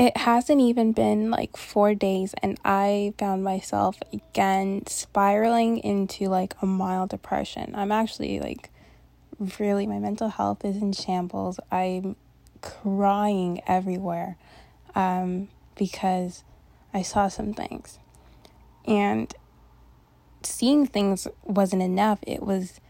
it 0.00 0.16
hasn't 0.16 0.62
even 0.62 0.92
been 0.92 1.30
like 1.30 1.58
four 1.58 1.94
days, 1.94 2.34
and 2.42 2.58
I 2.64 3.12
found 3.18 3.44
myself 3.44 3.98
again 4.14 4.86
spiraling 4.86 5.76
into 5.76 6.24
like 6.28 6.54
a 6.62 6.66
mild 6.66 7.10
depression. 7.10 7.74
I'm 7.74 7.92
actually 7.92 8.40
like 8.40 8.70
really, 9.58 9.86
my 9.86 9.98
mental 9.98 10.30
health 10.30 10.64
is 10.64 10.76
in 10.76 10.94
shambles. 10.94 11.60
I'm 11.70 12.16
crying 12.62 13.60
everywhere 13.66 14.38
um, 14.94 15.48
because 15.76 16.44
I 16.94 17.02
saw 17.02 17.28
some 17.28 17.52
things. 17.52 17.98
And 18.86 19.34
seeing 20.42 20.86
things 20.86 21.28
wasn't 21.44 21.82
enough. 21.82 22.20
It 22.26 22.42
was 22.42 22.80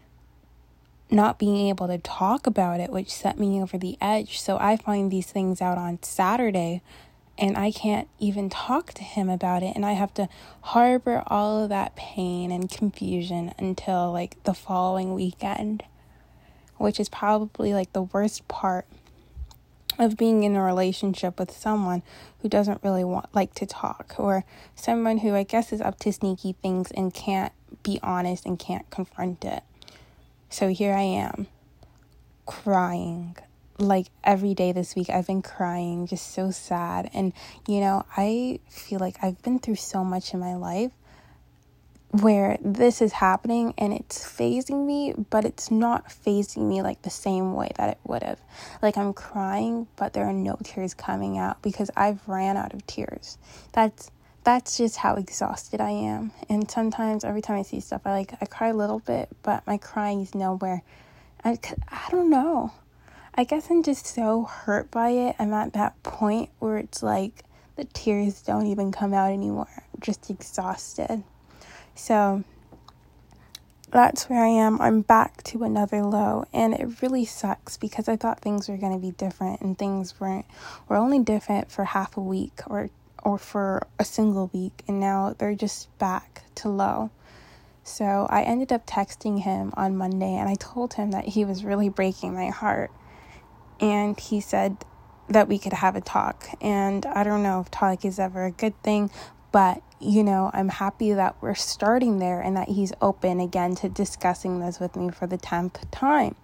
not 1.11 1.37
being 1.37 1.67
able 1.67 1.87
to 1.87 1.97
talk 1.97 2.47
about 2.47 2.79
it, 2.79 2.89
which 2.89 3.11
set 3.11 3.37
me 3.37 3.61
over 3.61 3.77
the 3.77 3.97
edge. 3.99 4.39
So 4.39 4.57
I 4.59 4.77
find 4.77 5.11
these 5.11 5.27
things 5.27 5.61
out 5.61 5.77
on 5.77 6.01
Saturday 6.01 6.81
and 7.37 7.57
I 7.57 7.71
can't 7.71 8.07
even 8.19 8.49
talk 8.49 8.93
to 8.93 9.03
him 9.03 9.29
about 9.29 9.63
it. 9.63 9.75
And 9.75 9.85
I 9.85 9.93
have 9.93 10.13
to 10.15 10.29
harbor 10.61 11.23
all 11.27 11.63
of 11.63 11.69
that 11.69 11.95
pain 11.95 12.51
and 12.51 12.69
confusion 12.69 13.53
until 13.57 14.11
like 14.11 14.41
the 14.43 14.53
following 14.53 15.13
weekend, 15.13 15.83
which 16.77 16.99
is 16.99 17.09
probably 17.09 17.73
like 17.73 17.91
the 17.93 18.03
worst 18.03 18.47
part 18.47 18.85
of 19.99 20.17
being 20.17 20.43
in 20.43 20.55
a 20.55 20.63
relationship 20.63 21.37
with 21.37 21.51
someone 21.51 22.03
who 22.41 22.49
doesn't 22.49 22.83
really 22.83 23.03
want 23.03 23.33
like 23.35 23.53
to 23.55 23.65
talk 23.65 24.15
or 24.17 24.45
someone 24.75 25.19
who 25.19 25.35
I 25.35 25.43
guess 25.43 25.73
is 25.73 25.81
up 25.81 25.99
to 25.99 26.13
sneaky 26.13 26.53
things 26.53 26.91
and 26.91 27.13
can't 27.13 27.51
be 27.83 27.99
honest 28.01 28.45
and 28.45 28.57
can't 28.57 28.89
confront 28.89 29.43
it. 29.43 29.63
So 30.51 30.67
here 30.67 30.93
I 30.93 31.03
am, 31.03 31.47
crying. 32.45 33.37
Like 33.77 34.07
every 34.21 34.53
day 34.53 34.73
this 34.73 34.95
week, 34.95 35.09
I've 35.09 35.25
been 35.25 35.41
crying, 35.41 36.07
just 36.07 36.33
so 36.33 36.51
sad. 36.51 37.09
And, 37.13 37.31
you 37.69 37.79
know, 37.79 38.05
I 38.17 38.59
feel 38.69 38.99
like 38.99 39.15
I've 39.23 39.41
been 39.43 39.59
through 39.59 39.77
so 39.77 40.03
much 40.03 40.33
in 40.33 40.41
my 40.41 40.55
life 40.55 40.91
where 42.09 42.57
this 42.61 43.01
is 43.01 43.13
happening 43.13 43.73
and 43.77 43.93
it's 43.93 44.27
fazing 44.27 44.85
me, 44.85 45.13
but 45.29 45.45
it's 45.45 45.71
not 45.71 46.11
fazing 46.11 46.67
me 46.67 46.81
like 46.81 47.01
the 47.03 47.09
same 47.09 47.53
way 47.53 47.71
that 47.77 47.89
it 47.89 47.99
would 48.03 48.21
have. 48.21 48.41
Like 48.81 48.97
I'm 48.97 49.13
crying, 49.13 49.87
but 49.95 50.11
there 50.11 50.25
are 50.25 50.33
no 50.33 50.57
tears 50.65 50.93
coming 50.93 51.37
out 51.37 51.61
because 51.61 51.89
I've 51.95 52.27
ran 52.27 52.57
out 52.57 52.73
of 52.73 52.85
tears. 52.85 53.37
That's 53.71 54.11
that's 54.43 54.77
just 54.77 54.97
how 54.97 55.15
exhausted 55.15 55.79
I 55.81 55.91
am. 55.91 56.31
And 56.49 56.69
sometimes 56.69 57.23
every 57.23 57.41
time 57.41 57.59
I 57.59 57.61
see 57.61 57.79
stuff, 57.79 58.01
I 58.05 58.11
like 58.11 58.33
I 58.41 58.45
cry 58.45 58.69
a 58.69 58.73
little 58.73 58.99
bit, 58.99 59.29
but 59.43 59.65
my 59.67 59.77
crying 59.77 60.21
is 60.21 60.33
nowhere. 60.33 60.83
I 61.43 61.59
I 61.89 62.07
don't 62.09 62.29
know. 62.29 62.71
I 63.33 63.43
guess 63.43 63.69
I'm 63.69 63.83
just 63.83 64.05
so 64.05 64.43
hurt 64.43 64.91
by 64.91 65.09
it. 65.09 65.35
I'm 65.39 65.53
at 65.53 65.73
that 65.73 66.01
point 66.03 66.49
where 66.59 66.77
it's 66.77 67.01
like 67.01 67.43
the 67.75 67.85
tears 67.85 68.41
don't 68.41 68.67
even 68.67 68.91
come 68.91 69.13
out 69.13 69.31
anymore. 69.31 69.69
I'm 69.77 70.01
just 70.01 70.29
exhausted. 70.29 71.23
So 71.95 72.43
that's 73.91 74.29
where 74.29 74.43
I 74.43 74.47
am. 74.47 74.81
I'm 74.81 75.01
back 75.01 75.43
to 75.43 75.63
another 75.63 76.03
low, 76.03 76.45
and 76.53 76.73
it 76.73 77.01
really 77.01 77.25
sucks 77.25 77.77
because 77.77 78.07
I 78.07 78.15
thought 78.15 78.39
things 78.39 78.67
were 78.69 78.77
going 78.77 78.93
to 78.93 78.99
be 78.99 79.11
different, 79.11 79.61
and 79.61 79.77
things 79.77 80.19
weren't. 80.19 80.45
Were 80.87 80.97
only 80.97 81.19
different 81.19 81.71
for 81.71 81.85
half 81.85 82.17
a 82.17 82.21
week 82.21 82.61
or 82.67 82.89
or 83.21 83.37
for 83.37 83.87
a 83.99 84.05
single 84.05 84.49
week, 84.53 84.83
and 84.87 84.99
now 84.99 85.35
they're 85.37 85.55
just 85.55 85.95
back 85.97 86.43
to 86.55 86.69
low. 86.69 87.11
So 87.83 88.27
I 88.29 88.43
ended 88.43 88.71
up 88.71 88.85
texting 88.85 89.41
him 89.41 89.73
on 89.75 89.97
Monday 89.97 90.35
and 90.35 90.47
I 90.47 90.55
told 90.55 90.93
him 90.93 91.11
that 91.11 91.25
he 91.25 91.45
was 91.45 91.63
really 91.63 91.89
breaking 91.89 92.33
my 92.33 92.49
heart. 92.49 92.91
And 93.79 94.19
he 94.19 94.39
said 94.39 94.77
that 95.29 95.47
we 95.47 95.57
could 95.57 95.73
have 95.73 95.95
a 95.95 96.01
talk. 96.01 96.47
And 96.61 97.05
I 97.05 97.23
don't 97.23 97.41
know 97.41 97.61
if 97.61 97.71
talk 97.71 98.05
is 98.05 98.19
ever 98.19 98.45
a 98.45 98.51
good 98.51 98.81
thing, 98.83 99.09
but 99.51 99.81
you 99.99 100.23
know, 100.23 100.49
I'm 100.53 100.69
happy 100.69 101.13
that 101.13 101.35
we're 101.41 101.55
starting 101.55 102.19
there 102.19 102.41
and 102.41 102.57
that 102.57 102.69
he's 102.69 102.91
open 103.01 103.39
again 103.39 103.75
to 103.75 103.89
discussing 103.89 104.59
this 104.59 104.79
with 104.79 104.95
me 104.95 105.11
for 105.11 105.27
the 105.27 105.37
10th 105.37 105.83
time. 105.91 106.35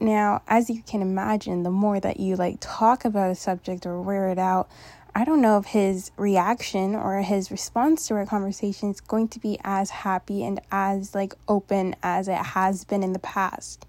Now, 0.00 0.42
as 0.48 0.70
you 0.70 0.82
can 0.82 1.02
imagine, 1.02 1.62
the 1.62 1.70
more 1.70 2.00
that 2.00 2.18
you 2.18 2.36
like 2.36 2.56
talk 2.60 3.04
about 3.04 3.30
a 3.30 3.34
subject 3.34 3.86
or 3.86 4.00
wear 4.00 4.28
it 4.28 4.38
out, 4.38 4.68
I 5.16 5.24
don't 5.24 5.40
know 5.40 5.58
if 5.58 5.66
his 5.66 6.10
reaction 6.16 6.96
or 6.96 7.22
his 7.22 7.52
response 7.52 8.08
to 8.08 8.14
our 8.14 8.26
conversation 8.26 8.90
is 8.90 9.00
going 9.00 9.28
to 9.28 9.38
be 9.38 9.58
as 9.62 9.90
happy 9.90 10.44
and 10.44 10.60
as 10.72 11.14
like 11.14 11.34
open 11.46 11.94
as 12.02 12.26
it 12.26 12.34
has 12.34 12.84
been 12.84 13.04
in 13.04 13.12
the 13.12 13.20
past. 13.20 13.86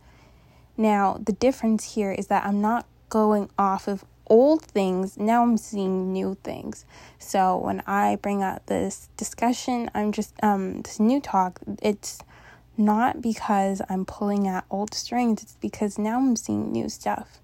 Now, 0.77 1.19
the 1.19 1.31
difference 1.33 1.95
here 1.95 2.11
is 2.11 2.27
that 2.27 2.45
I'm 2.45 2.61
not 2.61 2.85
going 3.09 3.49
off 3.57 3.87
of 3.87 4.05
old 4.27 4.61
things, 4.63 5.17
now 5.17 5.41
I'm 5.41 5.57
seeing 5.57 6.13
new 6.13 6.37
things. 6.43 6.85
So 7.17 7.57
when 7.57 7.81
I 7.87 8.17
bring 8.17 8.43
out 8.43 8.67
this 8.67 9.09
discussion, 9.17 9.89
I'm 9.95 10.11
just 10.11 10.33
um 10.43 10.81
this 10.83 10.99
new 10.99 11.19
talk, 11.19 11.59
it's 11.81 12.19
not 12.77 13.21
because 13.21 13.81
I'm 13.89 14.05
pulling 14.05 14.47
at 14.47 14.65
old 14.69 14.93
strings, 14.93 15.41
it's 15.41 15.57
because 15.59 15.97
now 15.97 16.17
I'm 16.19 16.35
seeing 16.35 16.71
new 16.71 16.87
stuff 16.87 17.39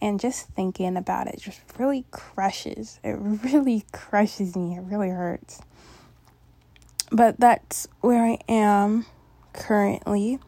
and 0.00 0.20
just 0.20 0.48
thinking 0.48 0.96
about 0.96 1.26
it 1.26 1.40
just 1.40 1.60
really 1.78 2.04
crushes. 2.10 3.00
It 3.02 3.16
really 3.18 3.84
crushes 3.92 4.56
me. 4.56 4.76
It 4.76 4.82
really 4.82 5.10
hurts. 5.10 5.60
But 7.10 7.38
that's 7.38 7.86
where 8.00 8.24
I 8.24 8.38
am 8.48 9.06
currently. 9.52 10.38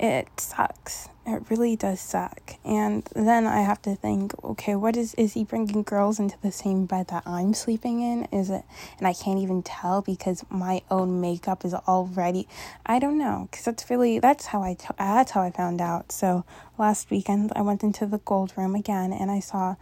It 0.00 0.40
sucks. 0.40 1.10
It 1.26 1.42
really 1.50 1.76
does 1.76 2.00
suck. 2.00 2.54
And 2.64 3.06
then 3.14 3.46
I 3.46 3.60
have 3.60 3.82
to 3.82 3.94
think, 3.94 4.32
okay, 4.42 4.74
what 4.74 4.96
is 4.96 5.12
is 5.14 5.34
he 5.34 5.44
bringing 5.44 5.82
girls 5.82 6.18
into 6.18 6.38
the 6.40 6.50
same 6.50 6.86
bed 6.86 7.08
that 7.08 7.24
I'm 7.26 7.52
sleeping 7.52 8.00
in? 8.00 8.24
Is 8.32 8.48
it 8.48 8.64
and 8.96 9.06
I 9.06 9.12
can't 9.12 9.38
even 9.38 9.62
tell 9.62 10.00
because 10.00 10.42
my 10.48 10.80
own 10.90 11.20
makeup 11.20 11.66
is 11.66 11.74
already 11.74 12.48
I 12.86 12.98
don't 12.98 13.18
know 13.18 13.50
cuz 13.52 13.62
that's 13.66 13.90
really 13.90 14.18
that's 14.18 14.46
how 14.46 14.62
I 14.62 14.74
that's 14.96 15.32
how 15.32 15.42
I 15.42 15.50
found 15.50 15.82
out. 15.82 16.12
So 16.12 16.46
last 16.78 17.10
weekend 17.10 17.52
I 17.54 17.60
went 17.60 17.82
into 17.82 18.06
the 18.06 18.18
gold 18.18 18.54
room 18.56 18.74
again 18.74 19.12
and 19.12 19.30
I 19.30 19.40
saw 19.40 19.74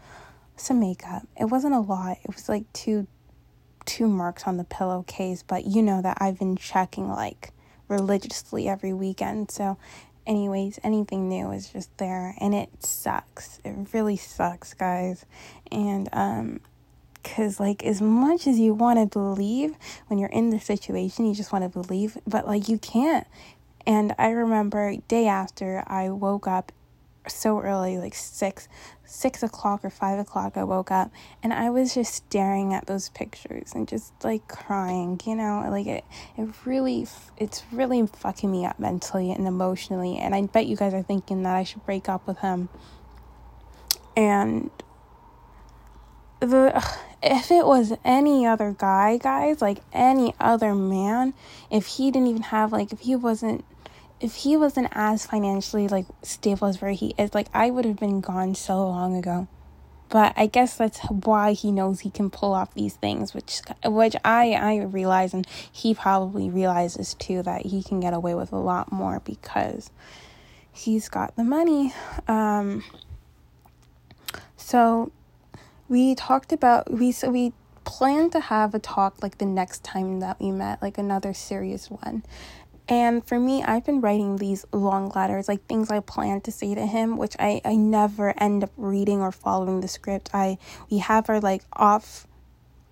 some 0.56 0.80
makeup. 0.80 1.28
It 1.38 1.44
wasn't 1.44 1.74
a 1.74 1.80
lot. 1.80 2.18
It 2.24 2.34
was 2.34 2.48
like 2.48 2.64
two 2.72 3.06
two 3.86 4.08
marks 4.08 4.48
on 4.48 4.56
the 4.56 4.64
pillowcase, 4.64 5.44
but 5.44 5.64
you 5.64 5.80
know 5.80 6.02
that 6.02 6.18
I've 6.20 6.40
been 6.40 6.56
checking 6.56 7.08
like 7.08 7.52
religiously 7.88 8.68
every 8.68 8.92
weekend. 8.92 9.50
So 9.50 9.78
anyways, 10.28 10.78
anything 10.84 11.28
new 11.28 11.50
is 11.50 11.70
just 11.70 11.96
there 11.98 12.36
and 12.40 12.54
it 12.54 12.84
sucks. 12.84 13.60
It 13.64 13.74
really 13.92 14.16
sucks, 14.16 14.74
guys. 14.74 15.26
And 15.72 16.08
um 16.12 16.60
cuz 17.24 17.58
like 17.58 17.84
as 17.84 18.00
much 18.00 18.46
as 18.46 18.58
you 18.58 18.74
want 18.74 18.98
to 18.98 19.06
believe 19.06 19.74
when 20.06 20.18
you're 20.18 20.28
in 20.30 20.50
the 20.50 20.60
situation, 20.60 21.26
you 21.26 21.34
just 21.34 21.52
want 21.52 21.64
to 21.64 21.68
believe, 21.68 22.18
but 22.26 22.46
like 22.46 22.68
you 22.68 22.78
can't. 22.78 23.26
And 23.86 24.14
I 24.18 24.30
remember 24.30 24.96
day 25.08 25.26
after 25.26 25.82
I 25.86 26.10
woke 26.10 26.46
up 26.46 26.72
so 27.28 27.60
early, 27.60 27.98
like 27.98 28.14
six, 28.14 28.68
six 29.04 29.42
o'clock 29.42 29.84
or 29.84 29.90
five 29.90 30.18
o'clock. 30.18 30.56
I 30.56 30.64
woke 30.64 30.90
up 30.90 31.10
and 31.42 31.52
I 31.52 31.70
was 31.70 31.94
just 31.94 32.14
staring 32.14 32.74
at 32.74 32.86
those 32.86 33.08
pictures 33.10 33.72
and 33.74 33.88
just 33.88 34.12
like 34.22 34.46
crying. 34.48 35.20
You 35.24 35.34
know, 35.34 35.66
like 35.70 35.86
it, 35.86 36.04
it 36.36 36.48
really, 36.64 37.06
it's 37.36 37.62
really 37.72 38.06
fucking 38.06 38.50
me 38.50 38.64
up 38.64 38.78
mentally 38.78 39.30
and 39.30 39.46
emotionally. 39.46 40.18
And 40.18 40.34
I 40.34 40.42
bet 40.42 40.66
you 40.66 40.76
guys 40.76 40.94
are 40.94 41.02
thinking 41.02 41.42
that 41.44 41.54
I 41.54 41.64
should 41.64 41.84
break 41.84 42.08
up 42.08 42.26
with 42.26 42.38
him. 42.38 42.68
And 44.16 44.70
the 46.40 46.84
if 47.22 47.50
it 47.50 47.66
was 47.66 47.92
any 48.04 48.46
other 48.46 48.74
guy, 48.76 49.16
guys, 49.16 49.60
like 49.60 49.78
any 49.92 50.34
other 50.38 50.74
man, 50.74 51.34
if 51.70 51.86
he 51.86 52.10
didn't 52.10 52.28
even 52.28 52.42
have 52.42 52.72
like 52.72 52.92
if 52.92 53.00
he 53.00 53.16
wasn't 53.16 53.64
if 54.20 54.36
he 54.36 54.56
wasn't 54.56 54.88
as 54.92 55.26
financially 55.26 55.88
like 55.88 56.06
stable 56.22 56.66
as 56.66 56.80
where 56.80 56.90
he 56.92 57.14
is, 57.18 57.34
like 57.34 57.48
I 57.54 57.70
would 57.70 57.84
have 57.84 57.98
been 57.98 58.20
gone 58.20 58.54
so 58.54 58.86
long 58.86 59.16
ago. 59.16 59.48
But 60.10 60.32
I 60.36 60.46
guess 60.46 60.76
that's 60.76 61.00
why 61.10 61.52
he 61.52 61.70
knows 61.70 62.00
he 62.00 62.10
can 62.10 62.30
pull 62.30 62.54
off 62.54 62.72
these 62.72 62.96
things, 62.96 63.34
which 63.34 63.60
which 63.84 64.16
I 64.24 64.52
I 64.52 64.76
realize, 64.78 65.34
and 65.34 65.46
he 65.70 65.94
probably 65.94 66.48
realizes 66.48 67.14
too 67.14 67.42
that 67.42 67.66
he 67.66 67.82
can 67.82 68.00
get 68.00 68.14
away 68.14 68.34
with 68.34 68.50
a 68.50 68.56
lot 68.56 68.90
more 68.90 69.20
because 69.20 69.90
he's 70.72 71.08
got 71.08 71.36
the 71.36 71.44
money. 71.44 71.92
Um, 72.26 72.84
so 74.56 75.12
we 75.88 76.14
talked 76.14 76.52
about 76.52 76.90
we 76.90 77.12
so 77.12 77.30
we 77.30 77.52
planned 77.84 78.32
to 78.32 78.40
have 78.40 78.74
a 78.74 78.78
talk 78.78 79.22
like 79.22 79.38
the 79.38 79.46
next 79.46 79.82
time 79.82 80.20
that 80.20 80.38
we 80.38 80.50
met, 80.50 80.80
like 80.82 80.98
another 80.98 81.32
serious 81.32 81.90
one. 81.90 82.22
And 82.88 83.26
for 83.26 83.38
me, 83.38 83.62
I've 83.62 83.84
been 83.84 84.00
writing 84.00 84.36
these 84.36 84.64
long 84.72 85.10
letters, 85.14 85.48
like 85.48 85.66
things 85.66 85.90
I 85.90 86.00
plan 86.00 86.40
to 86.42 86.52
say 86.52 86.74
to 86.74 86.86
him, 86.86 87.18
which 87.18 87.36
I, 87.38 87.60
I 87.64 87.76
never 87.76 88.34
end 88.42 88.64
up 88.64 88.72
reading 88.76 89.20
or 89.20 89.30
following 89.30 89.80
the 89.80 89.88
script. 89.88 90.30
I 90.32 90.58
we 90.90 90.98
have 90.98 91.28
our 91.28 91.40
like 91.40 91.64
off 91.74 92.26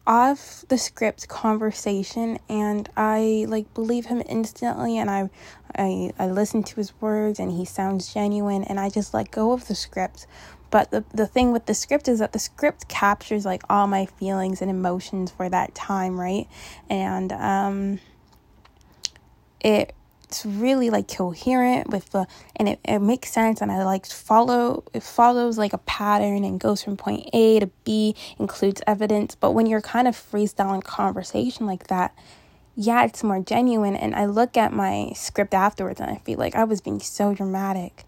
off 0.07 0.65
the 0.69 0.79
script 0.79 1.29
conversation 1.29 2.39
and 2.49 2.89
I 2.97 3.47
like 3.49 3.75
believe 3.75 4.07
him 4.07 4.23
instantly 4.29 4.99
and 4.99 5.11
I 5.11 5.31
I 5.77 6.13
I 6.19 6.29
listen 6.29 6.63
to 6.65 6.77
his 6.77 6.99
words 7.01 7.41
and 7.41 7.51
he 7.53 7.65
sounds 7.65 8.13
genuine 8.13 8.63
and 8.65 8.79
I 8.79 8.91
just 8.91 9.15
let 9.15 9.31
go 9.31 9.53
of 9.53 9.67
the 9.69 9.75
script. 9.75 10.27
But 10.71 10.91
the, 10.91 11.05
the 11.15 11.27
thing 11.27 11.53
with 11.53 11.67
the 11.67 11.75
script 11.75 12.09
is 12.09 12.19
that 12.19 12.33
the 12.33 12.39
script 12.39 12.89
captures 12.89 13.45
like 13.47 13.63
all 13.71 13.87
my 13.87 14.07
feelings 14.07 14.61
and 14.61 14.71
emotions 14.71 15.31
for 15.31 15.49
that 15.49 15.75
time, 15.75 16.21
right? 16.21 16.49
And 16.91 17.33
um, 17.33 18.01
it's 19.61 20.45
really 20.45 20.91
like 20.91 21.09
coherent 21.09 21.91
with 21.91 22.11
the 22.11 22.27
and 22.57 22.69
it, 22.69 22.81
it 22.85 22.99
makes 22.99 23.31
sense 23.31 23.61
and 23.61 23.71
i 23.71 23.85
like 23.85 24.07
follow 24.07 24.85
it 24.93 25.03
follows 25.03 25.57
like 25.57 25.73
a 25.73 25.79
pattern 25.79 26.45
and 26.45 26.61
goes 26.61 26.83
from 26.83 26.97
point 26.97 27.29
a 27.33 27.61
to 27.61 27.67
b 27.85 28.15
includes 28.39 28.83
evidence. 28.87 29.35
But 29.35 29.53
when 29.53 29.67
you're 29.67 29.81
kind 29.81 30.09
of 30.09 30.17
freestyling 30.17 30.83
conversation 30.83 31.67
like 31.67 31.87
that 31.89 32.15
yeah 32.75 33.05
it's 33.05 33.23
more 33.23 33.41
genuine. 33.41 33.97
And 33.97 34.15
i 34.15 34.27
look 34.27 34.57
at 34.57 34.73
my 34.73 35.13
script 35.15 35.55
afterwards 35.55 36.01
and 36.01 36.11
i 36.11 36.17
feel 36.17 36.39
like 36.39 36.55
i 36.55 36.65
was 36.65 36.81
being 36.81 37.01
so 37.01 37.35
dramatic 37.35 38.05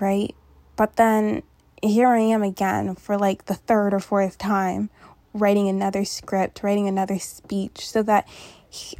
right? 0.00 0.34
But 0.76 0.96
then 0.96 1.42
here 1.82 2.08
i 2.08 2.18
am 2.18 2.42
again 2.42 2.94
for 2.96 3.16
like 3.16 3.46
the 3.46 3.54
third 3.54 3.94
or 3.94 4.00
fourth 4.00 4.36
time 4.38 4.90
writing 5.32 5.68
another 5.68 6.04
script 6.04 6.62
writing 6.62 6.88
another 6.88 7.18
speech 7.18 7.88
so 7.88 8.02
that 8.02 8.26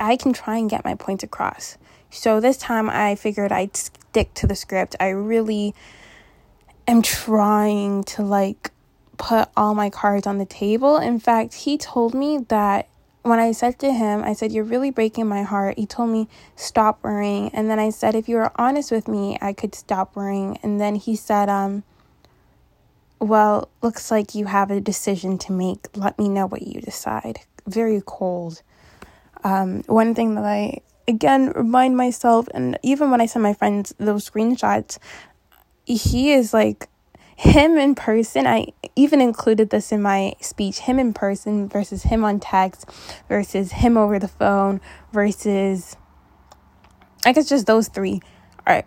I 0.01 0.17
can 0.17 0.33
try 0.33 0.57
and 0.57 0.71
get 0.71 0.85
my 0.85 0.95
points 0.95 1.25
across. 1.25 1.79
So 2.11 2.41
this 2.41 2.57
time 2.57 2.89
I 2.89 3.15
figured 3.15 3.53
I'd 3.53 3.77
stick 3.77 4.33
to 4.35 4.47
the 4.47 4.55
script. 4.55 4.97
I 4.99 5.09
really 5.09 5.75
am 6.87 7.03
trying 7.03 8.05
to 8.05 8.23
like 8.23 8.71
put 9.19 9.49
all 9.57 9.75
my 9.75 9.91
cards 9.91 10.27
on 10.27 10.39
the 10.39 10.47
table. 10.47 10.97
In 10.97 11.21
fact, 11.21 11.55
he 11.55 11.77
told 11.77 12.15
me 12.15 12.39
that 12.49 12.89
when 13.23 13.39
I 13.39 13.53
said 13.53 13.79
to 13.81 13.93
him, 13.93 14.23
I 14.23 14.33
said, 14.33 14.53
You're 14.53 14.65
really 14.65 14.91
breaking 14.91 15.27
my 15.27 15.43
heart. 15.43 15.79
He 15.79 15.87
told 15.87 16.11
me, 16.11 16.29
Stop 16.57 17.03
worrying. 17.03 17.51
And 17.53 17.69
then 17.69 17.79
I 17.79 17.91
said, 17.91 18.15
If 18.15 18.29
you 18.29 18.37
were 18.37 18.53
honest 18.57 18.91
with 18.91 19.07
me, 19.07 19.37
I 19.43 19.53
could 19.53 19.75
stop 19.75 20.17
worrying. 20.17 20.59
And 20.63 20.81
then 20.81 20.95
he 20.95 21.15
said, 21.15 21.49
Um, 21.49 21.83
well, 23.19 23.69
looks 23.83 24.11
like 24.11 24.35
you 24.35 24.47
have 24.47 24.71
a 24.71 24.81
decision 24.81 25.39
to 25.39 25.53
make. 25.53 25.89
Let 25.95 26.19
me 26.19 26.29
know 26.29 26.47
what 26.47 26.63
you 26.63 26.81
decide. 26.81 27.41
Very 27.67 28.01
cold. 28.07 28.63
Um, 29.45 29.83
one 29.87 30.15
thing 30.15 30.35
that 30.35 30.45
I 30.45 30.81
again 31.07 31.53
remind 31.55 31.97
myself 31.97 32.49
and 32.53 32.79
even 32.83 33.11
when 33.11 33.21
I 33.21 33.27
send 33.27 33.43
my 33.43 33.55
friends 33.55 33.95
those 33.99 34.29
screenshots, 34.29 34.99
he 35.85 36.33
is 36.33 36.53
like 36.53 36.89
him 37.37 37.79
in 37.79 37.95
person. 37.95 38.47
I 38.47 38.67
even 38.97 39.21
included 39.21 39.71
this 39.71 39.93
in 39.93 40.03
my 40.03 40.35
speech. 40.41 40.81
Him 40.81 40.99
in 40.99 41.13
person 41.13 41.69
versus 41.69 42.03
him 42.03 42.25
on 42.25 42.41
text 42.41 42.91
versus 43.29 43.73
him 43.73 43.97
over 43.97 44.19
the 44.19 44.29
phone 44.29 44.81
versus 45.13 45.97
I 47.25 47.33
guess 47.33 47.49
just 47.49 47.67
those 47.67 47.89
three 47.89 48.21
are 48.67 48.85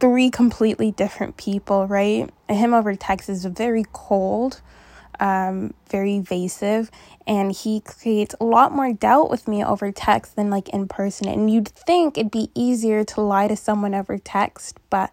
three 0.00 0.30
completely 0.30 0.90
different 0.90 1.36
people, 1.36 1.86
right? 1.86 2.30
Him 2.48 2.74
over 2.74 2.94
text 2.94 3.28
is 3.28 3.44
very 3.44 3.84
cold 3.92 4.60
um, 5.20 5.74
very 5.88 6.16
evasive 6.16 6.90
and 7.26 7.52
he 7.52 7.80
creates 7.80 8.34
a 8.40 8.44
lot 8.44 8.72
more 8.72 8.92
doubt 8.92 9.30
with 9.30 9.48
me 9.48 9.64
over 9.64 9.90
text 9.90 10.36
than 10.36 10.50
like 10.50 10.68
in 10.70 10.88
person. 10.88 11.28
And 11.28 11.50
you'd 11.50 11.68
think 11.68 12.16
it'd 12.16 12.30
be 12.30 12.50
easier 12.54 13.04
to 13.04 13.20
lie 13.20 13.48
to 13.48 13.56
someone 13.56 13.94
over 13.94 14.18
text 14.18 14.78
but 14.90 15.12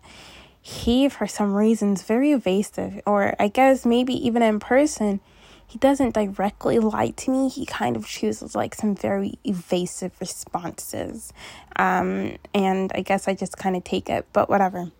he 0.62 1.10
for 1.10 1.28
some 1.28 1.54
reason 1.54 1.94
is 1.94 2.04
very 2.04 2.32
evasive. 2.32 3.02
Or 3.06 3.36
i 3.40 3.48
guess 3.48 3.86
maybe 3.86 4.14
even 4.14 4.42
in 4.42 4.60
person 4.60 5.20
he 5.66 5.80
doesn't 5.80 6.14
directly 6.14 6.78
lie 6.78 7.10
to 7.10 7.32
me. 7.32 7.50
He 7.50 7.66
kind 7.66 7.96
of 7.96 8.06
chooses 8.06 8.54
like 8.54 8.76
some 8.76 8.96
very 8.96 9.40
evasive 9.44 10.12
responses. 10.20 11.34
Um, 11.78 12.38
and 12.54 12.92
i 12.94 13.02
guess 13.02 13.28
i 13.28 13.34
just 13.34 13.58
kind 13.58 13.76
of 13.76 13.84
take 13.84 14.10
it 14.10 14.28
but 14.34 14.50
whatever. 14.50 14.92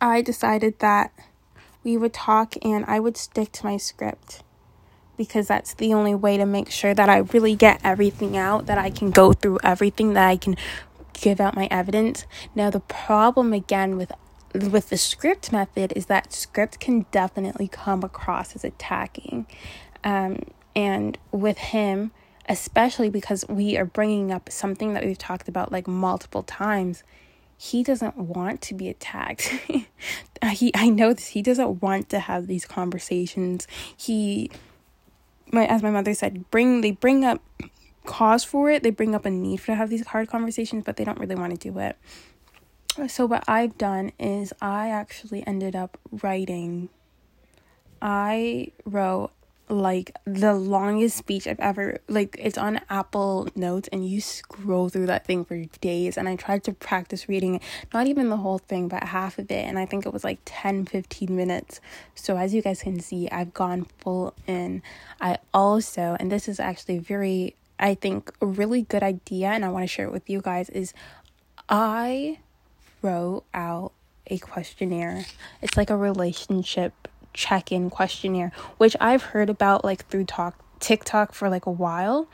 I 0.00 0.20
decided 0.20 0.80
that 0.80 1.12
we 1.84 1.96
would 1.96 2.12
talk 2.12 2.54
and 2.62 2.84
I 2.86 3.00
would 3.00 3.16
stick 3.16 3.52
to 3.52 3.66
my 3.66 3.76
script 3.76 4.42
because 5.16 5.46
that's 5.46 5.74
the 5.74 5.92
only 5.92 6.14
way 6.14 6.36
to 6.36 6.46
make 6.46 6.70
sure 6.70 6.94
that 6.94 7.08
I 7.08 7.18
really 7.18 7.54
get 7.54 7.80
everything 7.84 8.36
out, 8.36 8.66
that 8.66 8.78
I 8.78 8.90
can 8.90 9.10
go 9.10 9.32
through 9.32 9.58
everything, 9.62 10.14
that 10.14 10.26
I 10.26 10.36
can 10.36 10.56
give 11.12 11.40
out 11.40 11.54
my 11.54 11.68
evidence. 11.70 12.24
Now 12.54 12.70
the 12.70 12.80
problem 12.80 13.52
again 13.52 13.96
with 13.96 14.12
with 14.54 14.90
the 14.90 14.98
script 14.98 15.50
method 15.50 15.92
is 15.96 16.06
that 16.06 16.32
script 16.32 16.78
can 16.78 17.06
definitely 17.10 17.68
come 17.68 18.02
across 18.02 18.54
as 18.54 18.64
attacking. 18.64 19.46
Um, 20.04 20.40
and 20.76 21.16
with 21.30 21.56
him, 21.58 22.10
especially 22.48 23.08
because 23.08 23.46
we 23.48 23.76
are 23.76 23.84
bringing 23.84 24.30
up 24.30 24.50
something 24.50 24.94
that 24.94 25.04
we've 25.04 25.18
talked 25.18 25.48
about 25.48 25.72
like 25.72 25.86
multiple 25.86 26.42
times, 26.42 27.02
he 27.62 27.84
doesn't 27.84 28.16
want 28.16 28.60
to 28.60 28.74
be 28.74 28.88
attacked. 28.88 29.54
he 30.50 30.72
I 30.74 30.88
know 30.88 31.12
this 31.12 31.28
he 31.28 31.42
doesn't 31.42 31.80
want 31.80 32.08
to 32.08 32.18
have 32.18 32.48
these 32.48 32.64
conversations. 32.64 33.68
He 33.96 34.50
my 35.52 35.64
as 35.66 35.80
my 35.80 35.92
mother 35.92 36.12
said, 36.12 36.50
bring 36.50 36.80
they 36.80 36.90
bring 36.90 37.24
up 37.24 37.40
cause 38.04 38.42
for 38.42 38.68
it. 38.68 38.82
They 38.82 38.90
bring 38.90 39.14
up 39.14 39.24
a 39.24 39.30
need 39.30 39.58
for 39.58 39.66
to 39.66 39.74
have 39.76 39.90
these 39.90 40.04
hard 40.08 40.28
conversations, 40.28 40.82
but 40.84 40.96
they 40.96 41.04
don't 41.04 41.20
really 41.20 41.36
want 41.36 41.52
to 41.52 41.70
do 41.70 41.78
it. 41.78 41.96
So 43.08 43.26
what 43.26 43.44
I've 43.46 43.78
done 43.78 44.10
is 44.18 44.52
I 44.60 44.88
actually 44.88 45.46
ended 45.46 45.76
up 45.76 46.00
writing 46.10 46.88
I 48.02 48.72
wrote 48.84 49.30
like 49.72 50.14
the 50.24 50.54
longest 50.54 51.16
speech 51.16 51.46
I've 51.46 51.58
ever 51.58 51.98
like 52.08 52.36
it's 52.38 52.58
on 52.58 52.80
Apple 52.90 53.48
Notes 53.56 53.88
and 53.92 54.06
you 54.06 54.20
scroll 54.20 54.88
through 54.88 55.06
that 55.06 55.26
thing 55.26 55.44
for 55.44 55.64
days 55.80 56.16
and 56.16 56.28
I 56.28 56.36
tried 56.36 56.64
to 56.64 56.72
practice 56.72 57.28
reading 57.28 57.60
not 57.92 58.06
even 58.06 58.28
the 58.28 58.36
whole 58.36 58.58
thing 58.58 58.88
but 58.88 59.02
half 59.02 59.38
of 59.38 59.50
it 59.50 59.64
and 59.66 59.78
I 59.78 59.86
think 59.86 60.06
it 60.06 60.12
was 60.12 60.24
like 60.24 60.38
10 60.44 60.86
15 60.86 61.34
minutes. 61.34 61.80
So 62.14 62.36
as 62.36 62.54
you 62.54 62.62
guys 62.62 62.82
can 62.82 63.00
see, 63.00 63.28
I've 63.30 63.54
gone 63.54 63.86
full 63.98 64.34
in. 64.46 64.82
I 65.20 65.38
also 65.54 66.16
and 66.20 66.30
this 66.30 66.48
is 66.48 66.60
actually 66.60 66.98
very 66.98 67.56
I 67.80 67.94
think 67.94 68.32
a 68.40 68.46
really 68.46 68.82
good 68.82 69.02
idea 69.02 69.48
and 69.48 69.64
I 69.64 69.70
want 69.70 69.82
to 69.84 69.88
share 69.88 70.06
it 70.06 70.12
with 70.12 70.28
you 70.28 70.40
guys 70.40 70.68
is 70.70 70.92
I 71.68 72.38
wrote 73.00 73.44
out 73.54 73.92
a 74.26 74.38
questionnaire. 74.38 75.24
It's 75.60 75.76
like 75.76 75.90
a 75.90 75.96
relationship 75.96 77.08
check 77.34 77.72
in 77.72 77.90
questionnaire, 77.90 78.52
which 78.78 78.96
I've 79.00 79.22
heard 79.22 79.50
about 79.50 79.84
like 79.84 80.06
through 80.08 80.24
talk 80.24 80.58
TikTok 80.80 81.34
for 81.34 81.48
like 81.48 81.66
a 81.66 81.70
while. 81.70 82.28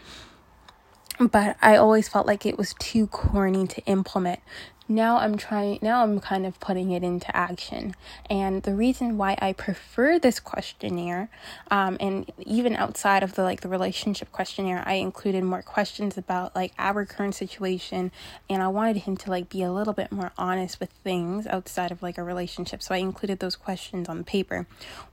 But 1.21 1.57
I 1.61 1.77
always 1.77 2.09
felt 2.09 2.27
like 2.27 2.47
it 2.47 2.57
was 2.57 2.75
too 2.79 3.09
corny 3.09 3.67
to 3.67 3.85
implement 3.87 4.41
now 4.89 5.19
I'm 5.19 5.37
trying 5.37 5.79
now 5.83 6.03
I'm 6.03 6.19
kind 6.19 6.47
of 6.47 6.59
putting 6.61 6.91
it 6.91 7.03
into 7.03 7.35
action. 7.37 7.95
And 8.31 8.63
the 8.63 8.75
reason 8.75 9.19
why 9.19 9.37
I 9.41 9.53
prefer 9.53 10.19
this 10.19 10.41
questionnaire 10.41 11.29
um, 11.71 11.97
and 12.01 12.31
even 12.45 12.75
outside 12.75 13.23
of 13.23 13.35
the 13.35 13.43
like 13.43 13.61
the 13.61 13.69
relationship 13.69 14.33
questionnaire 14.33 14.83
I 14.87 14.95
included 14.95 15.45
more 15.45 15.63
questions 15.63 16.17
about 16.17 16.57
like 16.57 16.73
our 16.79 17.05
current 17.05 17.35
situation. 17.35 18.11
And 18.49 18.63
I 18.63 18.69
wanted 18.69 18.99
him 18.99 19.17
to 19.19 19.31
like 19.31 19.49
be 19.51 19.63
a 19.63 19.73
little 19.73 19.93
bit 19.93 20.11
more 20.11 20.33
honest 20.39 20.81
with 20.81 20.91
things 21.05 21.47
outside 21.47 21.93
of 21.93 22.03
like 22.03 22.17
a 22.17 22.23
relationship. 22.23 22.83
So 22.83 22.95
I 22.95 22.99
included 22.99 23.41
those 23.41 23.57
questions 23.57 24.09
on 24.09 24.19
the 24.19 24.25
paper. 24.25 24.67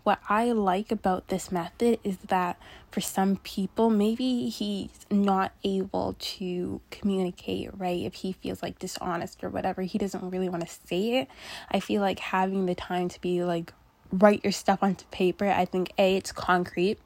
What 0.03 0.20
I 0.29 0.51
like 0.51 0.91
about 0.91 1.27
this 1.27 1.51
method 1.51 2.00
is 2.03 2.17
that 2.27 2.58
for 2.96 3.02
some 3.02 3.36
people, 3.36 3.90
maybe 3.90 4.48
he's 4.48 5.06
not 5.12 5.52
able 5.66 6.16
to 6.18 6.80
communicate, 6.92 7.70
right? 7.78 8.04
If 8.06 8.14
he 8.14 8.32
feels 8.32 8.64
like 8.64 8.80
dishonest 8.80 9.44
or 9.44 9.50
whatever, 9.50 9.82
he 9.82 9.98
doesn't 9.98 10.30
really 10.30 10.48
want 10.48 10.66
to 10.66 10.74
say 10.88 11.20
it. 11.20 11.28
I 11.70 11.82
feel 11.82 12.02
like 12.02 12.20
having 12.20 12.68
the 12.68 12.74
time 12.74 13.10
to 13.10 13.20
be 13.20 13.44
like, 13.44 13.74
write 14.14 14.46
your 14.46 14.54
stuff 14.54 14.82
onto 14.82 15.04
paper, 15.08 15.46
I 15.46 15.66
think 15.66 15.92
A, 15.98 16.16
it's 16.16 16.32
concrete 16.32 16.98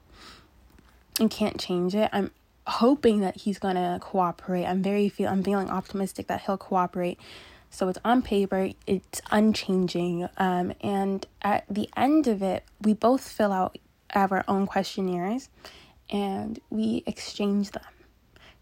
and 1.19 1.31
can't 1.31 1.59
change 1.59 1.95
it. 1.95 2.11
I'm 2.13 2.29
hoping 2.67 3.21
that 3.21 3.37
he's 3.37 3.57
gonna 3.57 3.97
cooperate. 3.99 4.65
I'm 4.65 4.83
very 4.83 5.09
feel 5.09 5.29
I'm 5.29 5.41
feeling 5.41 5.71
optimistic 5.71 6.27
that 6.27 6.41
he'll 6.41 6.59
cooperate. 6.59 7.19
So 7.71 7.87
it's 7.87 7.97
on 8.05 8.21
paper, 8.21 8.69
it's 8.85 9.21
unchanging. 9.31 10.29
Um, 10.37 10.71
and 10.81 11.25
at 11.41 11.65
the 11.67 11.89
end 11.97 12.27
of 12.27 12.43
it, 12.43 12.63
we 12.79 12.93
both 12.93 13.27
fill 13.27 13.51
out 13.51 13.79
our 14.13 14.43
own 14.47 14.67
questionnaires 14.67 15.49
and 16.09 16.59
we 16.69 17.03
exchange 17.05 17.71
them. 17.71 17.83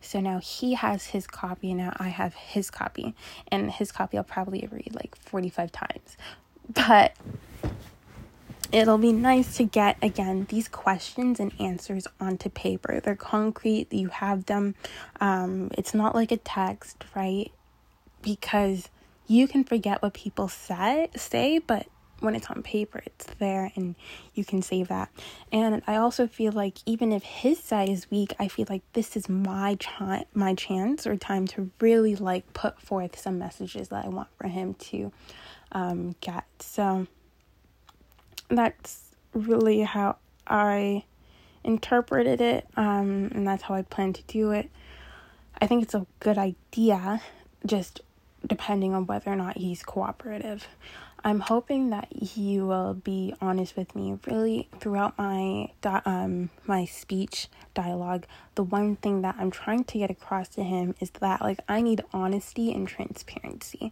So 0.01 0.20
now 0.20 0.39
he 0.39 0.75
has 0.75 1.08
his 1.08 1.27
copy, 1.27 1.72
and 1.72 1.80
now 1.80 1.94
I 1.98 2.10
have 2.10 2.34
his 2.34 2.70
copy. 2.70 3.16
And 3.51 3.72
his 3.72 3.92
copy 3.92 4.18
I'll 4.18 4.24
probably 4.24 4.68
read 4.72 4.94
like 4.94 5.16
45 5.16 5.72
times. 5.72 6.18
But 6.74 7.16
it'll 8.72 8.98
be 8.98 9.13
nice 9.13 9.58
to 9.58 9.63
get, 9.63 9.98
again, 10.01 10.46
these 10.50 10.68
questions 10.68 11.39
and 11.39 11.54
answers 11.60 12.08
onto 12.20 12.50
paper. 12.50 13.00
They're 13.00 13.16
concrete, 13.16 13.92
you 13.92 14.10
have 14.10 14.46
them. 14.46 14.75
Um, 15.20 15.72
it's 15.77 15.94
not 15.94 16.13
like 16.13 16.32
a 16.32 16.38
text, 16.38 17.04
right? 17.16 17.51
Because 18.22 18.89
you 19.27 19.48
can 19.48 19.63
forget 19.63 20.01
what 20.01 20.13
people 20.13 20.48
say, 20.48 21.10
say, 21.16 21.60
but 21.60 21.88
when 22.20 22.36
it's 22.36 22.48
on 22.48 22.64
paper, 22.64 23.02
it's 23.06 23.26
there 23.40 23.72
and 23.76 23.96
you 24.34 24.44
can 24.44 24.62
save 24.62 24.88
that. 24.88 25.10
And 25.52 25.82
I 25.88 25.98
also 25.98 26.28
feel 26.28 26.52
like 26.52 26.78
even 26.86 27.12
if 27.12 27.24
his 27.24 27.60
side 27.60 27.90
is 27.90 28.10
weak, 28.10 28.34
I 28.40 28.48
feel 28.48 28.66
like 28.70 28.82
this 28.94 29.16
is 29.16 29.30
my 29.30 29.76
ch- 29.76 30.26
my 30.34 30.56
chance 30.56 31.06
or 31.06 31.16
time 31.16 31.48
to 31.48 31.70
really 31.80 32.16
like 32.16 32.52
put 32.54 32.82
forth 32.82 33.20
some 33.20 33.38
messages 33.38 33.90
that 33.90 34.06
I 34.06 34.10
want 34.10 34.30
for 34.38 34.48
him 34.48 34.74
to 34.76 35.12
um, 35.72 36.16
get. 36.22 36.46
So 36.60 37.08
that's 38.50 39.12
really 39.34 39.82
how 39.82 40.18
I 40.48 41.04
interpreted 41.64 42.42
it, 42.42 42.68
um, 42.78 43.30
and 43.36 43.48
that's 43.48 43.64
how 43.64 43.76
I 43.76 43.82
plan 43.82 44.14
to 44.14 44.24
do 44.24 44.52
it. 44.52 44.70
I 45.60 45.68
think 45.68 45.84
it's 45.84 45.96
a 45.96 46.06
good 46.20 46.38
idea, 46.38 47.22
just 47.66 48.02
depending 48.48 48.94
on 48.94 49.06
whether 49.06 49.32
or 49.32 49.36
not 49.36 49.58
he's 49.58 49.84
cooperative. 49.84 50.68
I'm 51.24 51.39
hoping 51.39 51.89
that 51.89 52.08
he 52.12 52.62
will 52.62 52.94
be 52.94 53.34
honest 53.42 53.75
with 53.75 53.96
me. 53.96 54.18
Really, 54.27 54.70
throughout 54.80 55.18
my 55.18 55.72
um 56.06 56.50
my 56.66 56.86
speech 56.86 57.50
dialogue, 57.74 58.25
the 58.56 58.63
one 58.63 58.96
thing 58.98 59.22
that 59.24 59.36
I'm 59.38 59.51
trying 59.51 59.84
to 59.86 59.98
get 59.98 60.12
across 60.12 60.48
to 60.50 60.63
him 60.63 60.96
is 61.00 61.10
that 61.20 61.42
like 61.42 61.60
I 61.68 61.82
need 61.82 62.01
honesty 62.13 62.72
and 62.72 62.88
transparency. 62.88 63.92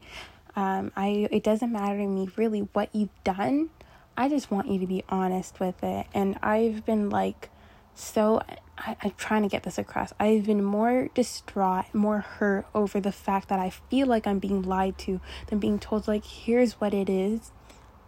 Um, 0.55 0.91
I 0.95 1.27
it 1.31 1.43
doesn't 1.43 1.71
matter 1.71 1.97
to 1.97 2.07
me 2.07 2.29
really 2.37 2.61
what 2.73 2.93
you've 2.93 3.23
done. 3.23 3.69
I 4.17 4.29
just 4.29 4.49
want 4.49 4.69
you 4.69 4.79
to 4.79 4.87
be 4.87 5.03
honest 5.09 5.59
with 5.59 5.83
it. 5.83 6.07
And 6.13 6.37
I've 6.41 6.85
been 6.85 7.09
like 7.09 7.49
so 7.95 8.41
I, 8.77 8.95
I'm 9.01 9.13
trying 9.17 9.43
to 9.43 9.49
get 9.49 9.63
this 9.63 9.77
across. 9.77 10.13
I've 10.19 10.45
been 10.45 10.63
more 10.63 11.09
distraught, 11.15 11.85
more 11.93 12.19
hurt 12.19 12.67
over 12.75 12.99
the 12.99 13.11
fact 13.11 13.49
that 13.49 13.59
I 13.59 13.69
feel 13.69 14.05
like 14.07 14.27
I'm 14.27 14.39
being 14.39 14.61
lied 14.61 14.97
to 14.99 15.21
than 15.47 15.59
being 15.59 15.79
told, 15.79 16.07
like, 16.07 16.25
here's 16.25 16.73
what 16.73 16.93
it 16.93 17.09
is, 17.09 17.51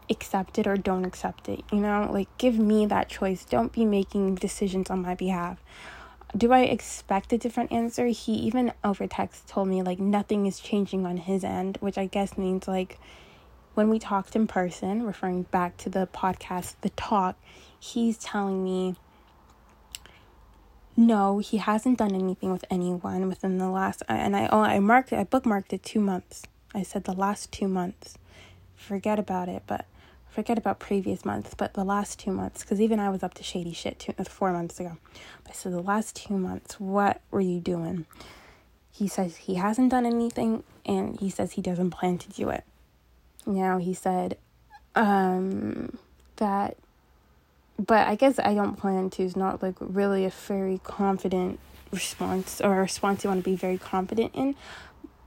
accept 0.09 0.59
it 0.59 0.67
or 0.67 0.75
don't 0.75 1.05
accept 1.05 1.49
it. 1.49 1.63
You 1.71 1.79
know, 1.79 2.09
like, 2.11 2.27
give 2.37 2.59
me 2.59 2.85
that 2.85 3.09
choice. 3.09 3.45
Don't 3.45 3.71
be 3.71 3.85
making 3.85 4.35
decisions 4.35 4.89
on 4.89 5.01
my 5.01 5.15
behalf. 5.15 5.57
Do 6.35 6.51
I 6.51 6.63
expect 6.63 7.31
a 7.31 7.37
different 7.37 7.71
answer? 7.71 8.07
He 8.07 8.33
even 8.33 8.73
over 8.83 9.07
text 9.07 9.47
told 9.47 9.69
me, 9.69 9.81
like, 9.81 9.99
nothing 9.99 10.45
is 10.45 10.59
changing 10.59 11.05
on 11.05 11.15
his 11.17 11.43
end, 11.43 11.77
which 11.79 11.97
I 11.97 12.05
guess 12.05 12.37
means, 12.37 12.67
like, 12.67 12.99
when 13.73 13.89
we 13.89 13.99
talked 13.99 14.35
in 14.35 14.47
person, 14.47 15.03
referring 15.03 15.43
back 15.43 15.77
to 15.77 15.89
the 15.89 16.07
podcast, 16.07 16.75
the 16.81 16.89
talk, 16.89 17.37
he's 17.79 18.17
telling 18.17 18.63
me 18.63 18.95
no, 20.99 21.37
he 21.37 21.57
hasn't 21.57 21.99
done 21.99 22.15
anything 22.15 22.51
with 22.51 22.65
anyone 22.71 23.27
within 23.27 23.59
the 23.59 23.69
last 23.69 24.01
and 24.09 24.35
I 24.35 24.47
oh 24.51 24.61
I 24.61 24.79
marked 24.79 25.13
it 25.13 25.19
I 25.19 25.23
bookmarked 25.25 25.71
it 25.71 25.83
2 25.83 25.99
months. 25.99 26.43
I 26.73 26.81
said 26.81 27.03
the 27.03 27.13
last 27.13 27.51
2 27.51 27.67
months. 27.67 28.17
Forget 28.75 29.19
about 29.19 29.47
it, 29.47 29.61
but 29.67 29.85
forget 30.27 30.57
about 30.57 30.79
previous 30.79 31.23
months, 31.23 31.53
but 31.55 31.75
the 31.75 31.85
last 31.85 32.19
2 32.19 32.31
months 32.31 32.63
cuz 32.63 32.81
even 32.81 32.99
I 32.99 33.09
was 33.11 33.21
up 33.21 33.35
to 33.35 33.43
shady 33.43 33.73
shit 33.73 33.99
two, 33.99 34.13
4 34.13 34.51
months 34.51 34.79
ago. 34.79 34.97
I 35.47 35.51
said 35.51 35.71
the 35.71 35.81
last 35.81 36.15
2 36.15 36.35
months, 36.35 36.79
what 36.79 37.21
were 37.29 37.41
you 37.41 37.59
doing? 37.59 38.07
He 38.91 39.07
says 39.07 39.35
he 39.35 39.55
hasn't 39.55 39.91
done 39.91 40.07
anything 40.07 40.63
and 40.83 41.19
he 41.19 41.29
says 41.29 41.51
he 41.51 41.61
doesn't 41.61 41.91
plan 41.91 42.17
to 42.17 42.29
do 42.29 42.49
it. 42.49 42.63
Now 43.45 43.77
he 43.77 43.93
said 43.93 44.37
um 44.95 45.99
that 46.37 46.77
but 47.79 48.07
I 48.07 48.15
guess 48.15 48.39
I 48.39 48.53
don't 48.53 48.75
plan 48.75 49.09
to 49.11 49.23
is 49.23 49.35
not 49.35 49.61
like 49.61 49.75
really 49.79 50.25
a 50.25 50.29
very 50.29 50.79
confident 50.83 51.59
response 51.91 52.59
or 52.61 52.77
a 52.77 52.81
response 52.81 53.23
you 53.23 53.29
want 53.29 53.43
to 53.43 53.49
be 53.49 53.55
very 53.55 53.77
confident 53.77 54.33
in. 54.35 54.55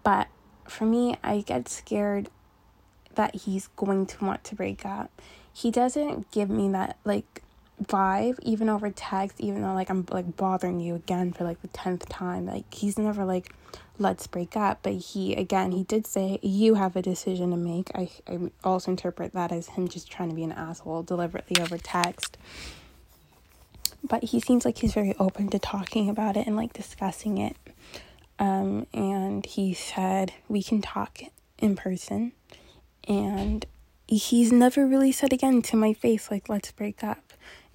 But 0.03 0.29
for 0.69 0.85
me, 0.85 1.17
I 1.23 1.41
get 1.41 1.69
scared 1.69 2.29
that 3.15 3.35
he's 3.35 3.69
going 3.77 4.07
to 4.07 4.25
want 4.25 4.45
to 4.45 4.55
break 4.55 4.85
up. 4.85 5.11
He 5.53 5.71
doesn't 5.71 6.31
give 6.31 6.49
me 6.49 6.69
that 6.71 6.97
like 7.05 7.43
vibe 7.85 8.39
even 8.43 8.69
over 8.69 8.91
text 8.91 9.41
even 9.41 9.63
though 9.63 9.73
like 9.73 9.89
I'm 9.89 10.05
like 10.11 10.37
bothering 10.37 10.81
you 10.81 10.95
again 10.95 11.33
for 11.33 11.45
like 11.45 11.63
the 11.63 11.69
10th 11.69 12.05
time 12.11 12.45
like 12.45 12.73
he's 12.75 12.99
never 12.99 13.25
like 13.25 13.55
let's 14.01 14.27
break 14.27 14.57
up. 14.57 14.81
But 14.83 14.95
he 14.95 15.35
again 15.35 15.73
he 15.73 15.85
did 15.85 16.07
say 16.07 16.39
you 16.43 16.75
have 16.75 16.97
a 16.97 17.03
decision 17.03 17.51
to 17.51 17.57
make. 17.57 17.91
I, 17.95 18.11
I 18.27 18.39
also 18.65 18.91
interpret 18.91 19.33
that 19.35 19.53
as 19.53 19.69
him 19.69 19.87
just 19.89 20.11
trying 20.11 20.31
to 20.31 20.35
be 20.35 20.43
an 20.43 20.53
asshole 20.53 21.03
deliberately 21.03 21.63
over 21.63 21.79
text. 21.79 22.37
But 24.03 24.25
he 24.25 24.41
seems 24.41 24.65
like 24.65 24.79
he's 24.79 24.95
very 24.95 25.15
open 25.19 25.49
to 25.51 25.59
talking 25.59 26.09
about 26.09 26.37
it 26.37 26.47
and 26.47 26.57
like 26.57 26.73
discussing 26.73 27.39
it. 27.39 27.57
Um 28.39 28.87
and 28.93 29.45
he 29.45 29.75
said 29.75 30.33
we 30.49 30.63
can 30.63 30.81
talk 30.83 31.21
in 31.59 31.77
person. 31.77 32.33
And 33.07 33.67
he's 34.07 34.51
never 34.51 34.87
really 34.87 35.13
said 35.13 35.33
again 35.33 35.63
to 35.63 35.77
my 35.77 35.93
face 35.93 36.31
like 36.31 36.49
let's 36.49 36.73
break 36.73 37.05
up 37.05 37.30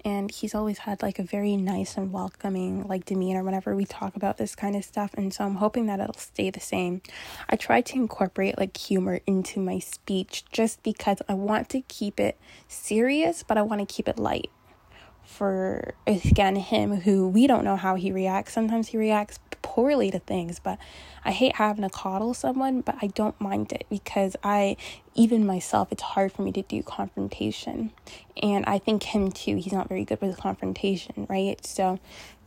and 0.06 0.30
he's 0.30 0.54
always 0.54 0.78
had 0.78 1.02
like 1.02 1.18
a 1.18 1.24
very 1.24 1.56
nice 1.56 1.96
and 1.96 2.12
welcoming 2.12 2.86
like 2.86 3.04
demeanor 3.04 3.42
whenever 3.42 3.74
we 3.74 3.84
talk 3.84 4.14
about 4.14 4.36
this 4.38 4.54
kind 4.54 4.76
of 4.76 4.84
stuff 4.84 5.12
and 5.14 5.34
so 5.34 5.44
i'm 5.44 5.56
hoping 5.56 5.86
that 5.86 5.98
it'll 5.98 6.14
stay 6.14 6.48
the 6.48 6.60
same. 6.60 7.02
I 7.50 7.56
try 7.56 7.80
to 7.80 7.96
incorporate 7.96 8.56
like 8.56 8.76
humor 8.76 9.20
into 9.26 9.58
my 9.58 9.80
speech 9.80 10.44
just 10.52 10.80
because 10.84 11.18
i 11.28 11.34
want 11.34 11.68
to 11.70 11.80
keep 11.82 12.20
it 12.20 12.38
serious 12.68 13.42
but 13.42 13.58
i 13.58 13.62
want 13.62 13.80
to 13.86 13.94
keep 13.94 14.08
it 14.08 14.18
light 14.18 14.50
for 15.26 15.94
again 16.06 16.56
him 16.56 17.00
who 17.00 17.28
we 17.28 17.46
don't 17.46 17.64
know 17.64 17.76
how 17.76 17.96
he 17.96 18.12
reacts 18.12 18.52
sometimes 18.52 18.88
he 18.88 18.96
reacts 18.96 19.38
poorly 19.76 20.10
to 20.10 20.18
things, 20.20 20.58
but 20.58 20.78
I 21.24 21.32
hate 21.32 21.56
having 21.56 21.82
to 21.82 21.90
coddle 21.90 22.32
someone, 22.34 22.80
but 22.80 22.96
I 23.02 23.08
don't 23.08 23.38
mind 23.38 23.72
it 23.72 23.84
because 23.90 24.36
I, 24.42 24.76
even 25.14 25.44
myself, 25.44 25.88
it's 25.90 26.02
hard 26.02 26.32
for 26.32 26.42
me 26.42 26.52
to 26.52 26.62
do 26.62 26.82
confrontation. 26.82 27.92
And 28.42 28.64
I 28.64 28.78
think 28.78 29.02
him 29.02 29.30
too, 29.32 29.56
he's 29.56 29.72
not 29.72 29.88
very 29.88 30.04
good 30.04 30.22
with 30.22 30.38
confrontation, 30.38 31.26
right? 31.28 31.62
So 31.66 31.98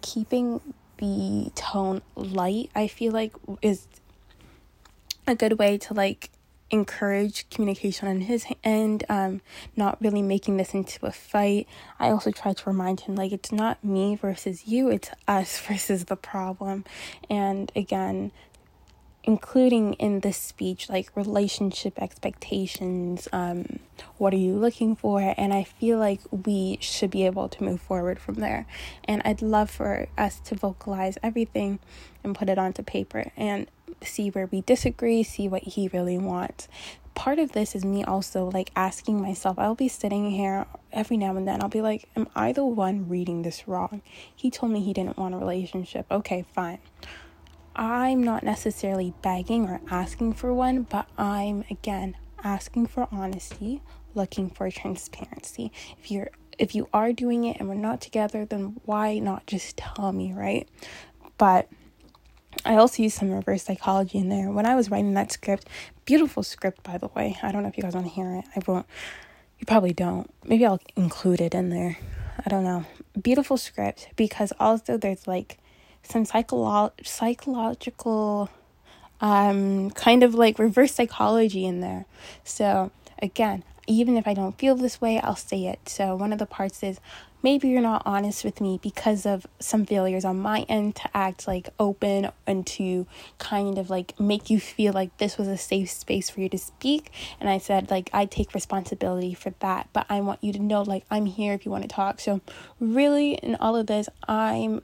keeping 0.01 0.61
the 0.97 1.51
tone 1.55 2.01
light, 2.15 2.71
I 2.73 2.87
feel 2.87 3.11
like, 3.11 3.33
is 3.61 3.85
a 5.27 5.35
good 5.35 5.59
way 5.59 5.77
to 5.77 5.93
like 5.93 6.31
encourage 6.71 7.49
communication 7.49 8.07
on 8.07 8.21
his 8.21 8.45
end, 8.63 9.03
um, 9.09 9.41
not 9.75 10.01
really 10.01 10.21
making 10.21 10.57
this 10.57 10.73
into 10.73 11.05
a 11.05 11.11
fight. 11.11 11.67
I 11.99 12.09
also 12.09 12.31
try 12.31 12.53
to 12.53 12.69
remind 12.69 13.01
him, 13.01 13.15
like, 13.15 13.31
it's 13.31 13.51
not 13.51 13.83
me 13.83 14.15
versus 14.15 14.67
you, 14.67 14.89
it's 14.89 15.09
us 15.27 15.59
versus 15.67 16.05
the 16.05 16.15
problem. 16.15 16.85
And 17.29 17.71
again, 17.75 18.31
including 19.23 19.93
in 19.93 20.21
this 20.21 20.37
speech, 20.37 20.89
like 20.89 21.15
relationship 21.15 22.01
expectations, 22.01 23.27
um, 23.33 23.79
what 24.17 24.33
are 24.33 24.37
you 24.37 24.53
looking 24.53 24.95
for? 24.95 25.35
And 25.37 25.53
I 25.53 25.63
feel 25.63 25.99
like 25.99 26.21
we 26.31 26.77
should 26.81 27.11
be 27.11 27.25
able 27.25 27.49
to 27.49 27.63
move 27.63 27.81
forward 27.81 28.19
from 28.19 28.35
there. 28.35 28.65
And 29.03 29.21
I'd 29.25 29.41
love 29.41 29.69
for 29.69 30.07
us 30.17 30.39
to 30.41 30.55
vocalize 30.55 31.17
everything 31.21 31.79
and 32.23 32.33
put 32.33 32.49
it 32.49 32.57
onto 32.57 32.81
paper. 32.81 33.31
And 33.35 33.69
see 34.03 34.29
where 34.29 34.47
we 34.47 34.61
disagree, 34.61 35.23
see 35.23 35.47
what 35.47 35.63
he 35.63 35.89
really 35.89 36.17
wants. 36.17 36.67
Part 37.15 37.39
of 37.39 37.51
this 37.51 37.75
is 37.75 37.83
me 37.83 38.03
also 38.03 38.49
like 38.49 38.71
asking 38.75 39.21
myself, 39.21 39.59
I'll 39.59 39.75
be 39.75 39.89
sitting 39.89 40.31
here 40.31 40.65
every 40.91 41.17
now 41.17 41.35
and 41.35 41.47
then, 41.47 41.61
I'll 41.61 41.69
be 41.69 41.81
like, 41.81 42.07
Am 42.15 42.27
I 42.35 42.53
the 42.53 42.65
one 42.65 43.09
reading 43.09 43.41
this 43.41 43.67
wrong? 43.67 44.01
He 44.33 44.49
told 44.49 44.71
me 44.71 44.81
he 44.81 44.93
didn't 44.93 45.17
want 45.17 45.35
a 45.35 45.37
relationship. 45.37 46.05
Okay, 46.09 46.45
fine. 46.53 46.79
I'm 47.75 48.23
not 48.23 48.43
necessarily 48.43 49.13
begging 49.21 49.67
or 49.69 49.81
asking 49.89 50.33
for 50.33 50.53
one, 50.53 50.83
but 50.83 51.07
I'm 51.17 51.63
again 51.69 52.15
asking 52.43 52.87
for 52.87 53.07
honesty, 53.11 53.81
looking 54.15 54.49
for 54.49 54.69
transparency. 54.69 55.71
If 55.97 56.11
you're 56.11 56.31
if 56.57 56.75
you 56.75 56.89
are 56.93 57.13
doing 57.13 57.45
it 57.45 57.57
and 57.59 57.69
we're 57.69 57.75
not 57.75 58.01
together, 58.01 58.45
then 58.45 58.75
why 58.83 59.19
not 59.19 59.47
just 59.47 59.77
tell 59.77 60.11
me, 60.11 60.33
right? 60.33 60.67
But 61.37 61.69
I 62.65 62.75
also 62.75 63.01
used 63.01 63.17
some 63.17 63.31
reverse 63.31 63.63
psychology 63.63 64.17
in 64.17 64.29
there. 64.29 64.49
When 64.51 64.65
I 64.65 64.75
was 64.75 64.91
writing 64.91 65.13
that 65.13 65.31
script, 65.31 65.67
beautiful 66.05 66.43
script, 66.43 66.83
by 66.83 66.97
the 66.97 67.07
way. 67.07 67.37
I 67.41 67.51
don't 67.51 67.63
know 67.63 67.69
if 67.69 67.77
you 67.77 67.83
guys 67.83 67.95
want 67.95 68.07
to 68.07 68.11
hear 68.11 68.35
it. 68.35 68.45
I 68.55 68.61
won't. 68.67 68.85
You 69.59 69.65
probably 69.65 69.93
don't. 69.93 70.29
Maybe 70.45 70.65
I'll 70.65 70.81
include 70.95 71.41
it 71.41 71.53
in 71.53 71.69
there. 71.69 71.97
I 72.45 72.49
don't 72.49 72.63
know. 72.63 72.85
Beautiful 73.21 73.57
script 73.57 74.09
because 74.15 74.53
also 74.59 74.97
there's 74.97 75.27
like 75.27 75.57
some 76.03 76.25
psycholo- 76.25 76.91
psychological, 77.05 78.49
um, 79.21 79.91
kind 79.91 80.23
of 80.23 80.33
like 80.33 80.59
reverse 80.59 80.93
psychology 80.93 81.65
in 81.65 81.81
there. 81.81 82.05
So 82.43 82.91
again, 83.21 83.63
even 83.89 84.15
if 84.15 84.27
I 84.27 84.33
don't 84.35 84.57
feel 84.57 84.75
this 84.75 85.01
way, 85.01 85.19
I'll 85.19 85.35
say 85.35 85.65
it. 85.65 85.89
So 85.89 86.15
one 86.15 86.31
of 86.31 86.37
the 86.39 86.45
parts 86.45 86.83
is 86.83 86.99
maybe 87.41 87.67
you're 87.67 87.81
not 87.81 88.03
honest 88.05 88.43
with 88.43 88.61
me 88.61 88.79
because 88.81 89.25
of 89.25 89.47
some 89.59 89.85
failures 89.85 90.23
on 90.23 90.39
my 90.39 90.61
end 90.69 90.95
to 90.95 91.09
act 91.13 91.47
like 91.47 91.69
open 91.79 92.29
and 92.45 92.67
to 92.67 93.07
kind 93.39 93.77
of 93.79 93.89
like 93.89 94.17
make 94.19 94.49
you 94.49 94.59
feel 94.59 94.93
like 94.93 95.17
this 95.17 95.37
was 95.37 95.47
a 95.47 95.57
safe 95.57 95.89
space 95.89 96.29
for 96.29 96.41
you 96.41 96.49
to 96.49 96.57
speak 96.57 97.11
and 97.39 97.49
i 97.49 97.57
said 97.57 97.89
like 97.89 98.09
i 98.11 98.25
take 98.25 98.53
responsibility 98.53 99.33
for 99.33 99.51
that 99.59 99.87
but 99.93 100.05
i 100.09 100.19
want 100.19 100.43
you 100.43 100.51
to 100.51 100.59
know 100.59 100.81
like 100.81 101.05
i'm 101.09 101.25
here 101.25 101.53
if 101.53 101.65
you 101.65 101.71
want 101.71 101.81
to 101.81 101.87
talk 101.87 102.19
so 102.19 102.41
really 102.79 103.35
in 103.35 103.55
all 103.55 103.75
of 103.75 103.87
this 103.87 104.09
i'm 104.27 104.81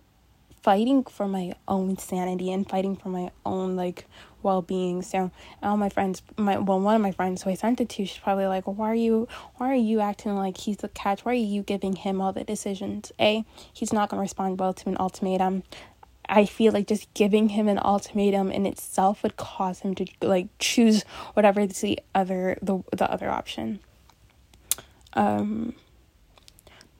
fighting 0.66 1.04
for 1.04 1.28
my 1.28 1.54
own 1.68 1.96
sanity 1.98 2.52
and 2.52 2.68
fighting 2.68 2.96
for 2.96 3.10
my 3.10 3.30
own 3.46 3.76
like 3.76 4.08
well 4.46 4.62
being. 4.62 5.02
So 5.02 5.32
all 5.62 5.76
my 5.76 5.90
friends, 5.90 6.22
my 6.38 6.58
well, 6.58 6.80
one 6.80 6.96
of 6.96 7.02
my 7.02 7.12
friends 7.12 7.44
who 7.44 7.50
I 7.50 7.56
sent 7.56 7.82
it 7.82 7.90
to, 7.90 8.06
she's 8.06 8.18
probably 8.18 8.48
like, 8.48 8.64
"Why 8.66 8.92
are 8.92 8.96
you? 8.96 9.28
Why 9.56 9.72
are 9.72 9.76
you 9.76 10.00
acting 10.00 10.36
like 10.38 10.58
he's 10.58 10.78
the 10.78 10.88
catch? 10.88 11.26
Why 11.26 11.34
are 11.34 11.36
you 11.36 11.64
giving 11.64 11.98
him 11.98 12.22
all 12.22 12.32
the 12.32 12.46
decisions? 12.46 13.12
A, 13.20 13.44
he's 13.74 13.92
not 13.92 14.10
gonna 14.10 14.22
respond 14.22 14.60
well 14.60 14.74
to 14.74 14.90
an 14.90 14.98
ultimatum. 15.00 15.64
I 16.30 16.46
feel 16.46 16.72
like 16.74 16.88
just 16.88 17.14
giving 17.14 17.50
him 17.50 17.68
an 17.68 17.80
ultimatum 17.84 18.52
in 18.52 18.66
itself 18.66 19.22
would 19.24 19.38
cause 19.38 19.82
him 19.82 19.94
to 19.96 20.06
like 20.22 20.48
choose 20.60 21.04
whatever 21.34 21.68
the 21.68 22.00
other 22.16 22.58
the 22.62 22.84
the 22.96 23.12
other 23.12 23.30
option. 23.30 23.80
Um, 25.14 25.76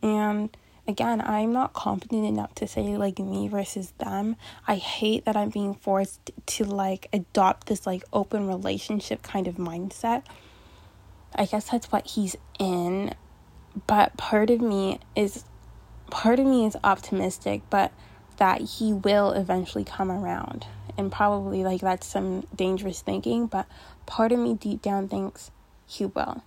And 0.02 0.56
again, 0.88 1.22
I'm 1.22 1.52
not 1.52 1.74
confident 1.74 2.26
enough 2.26 2.56
to 2.56 2.68
say 2.68 2.98
like 2.98 3.20
me 3.20 3.48
versus 3.48 3.94
them. 3.98 4.36
I 4.68 4.76
hate 4.76 5.26
that 5.26 5.36
I'm 5.36 5.50
being 5.50 5.76
forced 5.76 6.32
to 6.46 6.64
like 6.64 7.08
adopt 7.12 7.68
this 7.68 7.86
like 7.86 8.04
open 8.14 8.48
relationship 8.48 9.24
kind 9.24 9.48
of 9.48 9.56
mindset. 9.56 10.24
I 11.34 11.46
guess 11.46 11.70
that's 11.70 11.92
what 11.92 12.08
he's 12.08 12.36
in. 12.60 13.14
But 13.88 14.16
part 14.18 14.50
of 14.50 14.62
me 14.62 15.00
is 15.16 15.44
part 16.10 16.40
of 16.40 16.46
me 16.46 16.66
is 16.66 16.78
optimistic, 16.84 17.62
but 17.70 17.92
that 18.38 18.62
he 18.62 18.94
will 18.94 19.32
eventually 19.32 19.84
come 19.84 20.12
around. 20.12 20.66
And 20.98 21.12
probably 21.12 21.64
like 21.64 21.82
that's 21.82 22.08
some 22.08 22.42
dangerous 22.56 23.02
thinking, 23.02 23.48
but 23.48 23.68
part 24.06 24.32
of 24.32 24.40
me 24.40 24.54
deep 24.54 24.82
down 24.82 25.10
thinks 25.10 25.52
he 25.86 26.06
will 26.06 26.44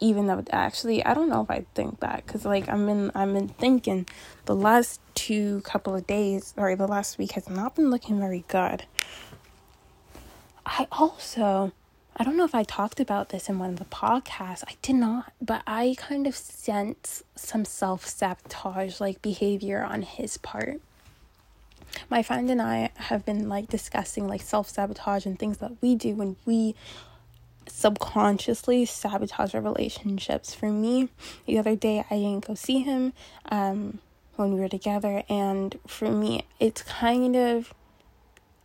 even 0.00 0.26
though 0.26 0.44
actually 0.50 1.04
I 1.04 1.14
don't 1.14 1.28
know 1.28 1.42
if 1.42 1.50
I 1.50 1.64
think 1.74 2.00
that 2.00 2.24
because 2.26 2.44
like 2.44 2.68
I'm 2.68 2.88
in 2.88 3.10
I'm 3.14 3.36
in 3.36 3.48
thinking 3.48 4.06
the 4.44 4.54
last 4.54 5.00
two 5.14 5.60
couple 5.62 5.94
of 5.94 6.06
days 6.06 6.54
or 6.56 6.74
the 6.76 6.86
last 6.86 7.18
week 7.18 7.32
has 7.32 7.48
not 7.48 7.76
been 7.76 7.90
looking 7.90 8.18
very 8.18 8.44
good. 8.48 8.84
I 10.64 10.86
also 10.92 11.72
I 12.18 12.24
don't 12.24 12.36
know 12.38 12.44
if 12.44 12.54
I 12.54 12.62
talked 12.62 12.98
about 12.98 13.28
this 13.28 13.48
in 13.48 13.58
one 13.58 13.70
of 13.70 13.78
the 13.78 13.84
podcasts. 13.84 14.64
I 14.66 14.76
did 14.80 14.96
not, 14.96 15.32
but 15.40 15.62
I 15.66 15.96
kind 15.98 16.26
of 16.26 16.34
sense 16.34 17.22
some 17.34 17.64
self 17.64 18.06
sabotage 18.06 19.00
like 19.00 19.20
behavior 19.20 19.82
on 19.82 20.02
his 20.02 20.38
part. 20.38 20.80
My 22.10 22.22
friend 22.22 22.50
and 22.50 22.60
I 22.60 22.90
have 22.96 23.24
been 23.24 23.48
like 23.48 23.68
discussing 23.68 24.26
like 24.26 24.42
self 24.42 24.68
sabotage 24.68 25.26
and 25.26 25.38
things 25.38 25.58
that 25.58 25.72
we 25.80 25.94
do 25.94 26.14
when 26.14 26.36
we 26.44 26.74
subconsciously 27.68 28.84
sabotage 28.84 29.54
our 29.54 29.60
relationships. 29.60 30.54
For 30.54 30.70
me, 30.70 31.08
the 31.46 31.58
other 31.58 31.76
day 31.76 32.04
I 32.10 32.16
didn't 32.16 32.46
go 32.46 32.54
see 32.54 32.80
him 32.80 33.12
um, 33.50 33.98
when 34.36 34.52
we 34.52 34.60
were 34.60 34.68
together, 34.68 35.22
and 35.28 35.78
for 35.86 36.10
me, 36.10 36.46
it's 36.60 36.82
kind 36.82 37.36
of 37.36 37.72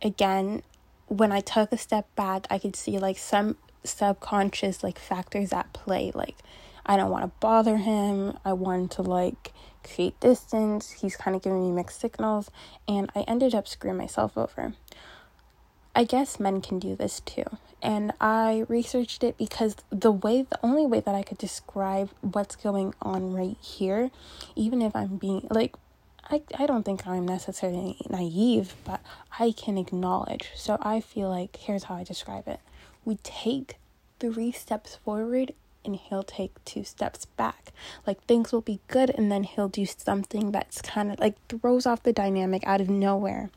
again 0.00 0.62
when 1.08 1.30
I 1.30 1.40
took 1.40 1.72
a 1.72 1.78
step 1.78 2.14
back, 2.16 2.46
I 2.48 2.58
could 2.58 2.74
see 2.74 2.98
like 2.98 3.18
some 3.18 3.56
subconscious 3.84 4.82
like 4.82 4.98
factors 4.98 5.52
at 5.52 5.72
play. 5.72 6.10
Like 6.14 6.36
I 6.86 6.96
don't 6.96 7.10
want 7.10 7.24
to 7.24 7.32
bother 7.40 7.76
him. 7.76 8.38
I 8.44 8.52
want 8.54 8.92
to 8.92 9.02
like 9.02 9.52
create 9.84 10.18
distance. 10.20 10.90
He's 10.90 11.16
kind 11.16 11.36
of 11.36 11.42
giving 11.42 11.62
me 11.62 11.70
mixed 11.70 12.00
signals, 12.00 12.50
and 12.88 13.10
I 13.14 13.22
ended 13.22 13.54
up 13.54 13.68
screwing 13.68 13.98
myself 13.98 14.36
over. 14.36 14.74
I 15.94 16.04
guess 16.04 16.40
men 16.40 16.60
can 16.60 16.78
do 16.78 16.96
this 16.96 17.20
too. 17.20 17.44
And 17.82 18.12
I 18.20 18.64
researched 18.68 19.24
it 19.24 19.36
because 19.36 19.76
the 19.90 20.12
way, 20.12 20.42
the 20.42 20.58
only 20.62 20.86
way 20.86 21.00
that 21.00 21.14
I 21.14 21.22
could 21.22 21.38
describe 21.38 22.10
what's 22.20 22.56
going 22.56 22.94
on 23.02 23.32
right 23.32 23.56
here, 23.60 24.10
even 24.54 24.80
if 24.80 24.94
I'm 24.94 25.16
being 25.16 25.46
like, 25.50 25.74
I, 26.30 26.42
I 26.58 26.66
don't 26.66 26.84
think 26.84 27.06
I'm 27.06 27.26
necessarily 27.26 27.96
naive, 28.08 28.74
but 28.84 29.00
I 29.38 29.52
can 29.52 29.76
acknowledge. 29.76 30.50
So 30.54 30.78
I 30.80 31.00
feel 31.00 31.28
like 31.28 31.56
here's 31.56 31.84
how 31.84 31.96
I 31.96 32.04
describe 32.04 32.48
it 32.48 32.60
we 33.04 33.16
take 33.24 33.76
three 34.20 34.52
steps 34.52 34.96
forward 35.04 35.52
and 35.84 35.96
he'll 35.96 36.22
take 36.22 36.64
two 36.64 36.84
steps 36.84 37.24
back. 37.24 37.72
Like 38.06 38.22
things 38.24 38.52
will 38.52 38.60
be 38.60 38.78
good, 38.86 39.10
and 39.10 39.32
then 39.32 39.42
he'll 39.42 39.68
do 39.68 39.84
something 39.84 40.52
that's 40.52 40.80
kind 40.80 41.10
of 41.10 41.18
like 41.18 41.34
throws 41.48 41.86
off 41.86 42.04
the 42.04 42.12
dynamic 42.12 42.62
out 42.66 42.80
of 42.80 42.88
nowhere. 42.88 43.50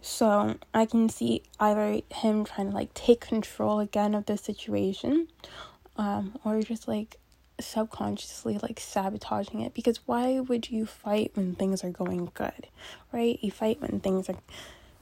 So 0.00 0.56
I 0.72 0.86
can 0.86 1.08
see 1.08 1.42
either 1.58 2.00
him 2.10 2.44
trying 2.44 2.70
to 2.70 2.74
like 2.74 2.94
take 2.94 3.20
control 3.20 3.80
again 3.80 4.14
of 4.14 4.26
the 4.26 4.36
situation, 4.36 5.28
um, 5.96 6.38
or 6.44 6.62
just 6.62 6.86
like 6.86 7.16
subconsciously 7.60 8.58
like 8.62 8.78
sabotaging 8.80 9.60
it. 9.60 9.74
Because 9.74 10.00
why 10.06 10.40
would 10.40 10.70
you 10.70 10.86
fight 10.86 11.32
when 11.34 11.54
things 11.54 11.82
are 11.82 11.90
going 11.90 12.30
good, 12.34 12.68
right? 13.12 13.38
You 13.42 13.50
fight 13.50 13.80
when 13.80 14.00
things 14.00 14.28
are, 14.28 14.36